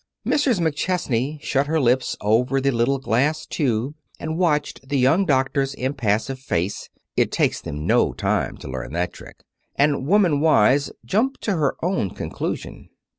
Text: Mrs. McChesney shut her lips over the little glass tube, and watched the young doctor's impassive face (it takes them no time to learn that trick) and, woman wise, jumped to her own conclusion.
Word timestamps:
Mrs. 0.25 0.59
McChesney 0.59 1.39
shut 1.43 1.67
her 1.67 1.79
lips 1.79 2.17
over 2.21 2.59
the 2.59 2.71
little 2.71 2.97
glass 2.97 3.45
tube, 3.45 3.93
and 4.19 4.35
watched 4.35 4.89
the 4.89 4.97
young 4.97 5.27
doctor's 5.27 5.75
impassive 5.75 6.39
face 6.39 6.89
(it 7.15 7.31
takes 7.31 7.61
them 7.61 7.85
no 7.85 8.11
time 8.11 8.57
to 8.57 8.67
learn 8.67 8.93
that 8.93 9.13
trick) 9.13 9.43
and, 9.75 10.07
woman 10.07 10.39
wise, 10.39 10.91
jumped 11.05 11.41
to 11.43 11.53
her 11.55 11.75
own 11.85 12.09
conclusion. 12.09 12.89